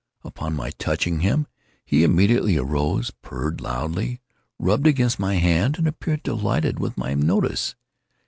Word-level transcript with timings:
Upon 0.23 0.55
my 0.55 0.71
touching 0.71 1.19
him, 1.19 1.45
he 1.85 2.03
immediately 2.03 2.57
arose, 2.57 3.11
purred 3.21 3.61
loudly, 3.61 4.19
rubbed 4.57 4.87
against 4.87 5.19
my 5.19 5.35
hand, 5.35 5.77
and 5.77 5.85
appeared 5.87 6.23
delighted 6.23 6.79
with 6.79 6.97
my 6.97 7.13
notice. 7.13 7.75